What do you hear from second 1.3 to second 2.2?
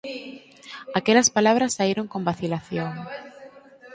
palabras saíron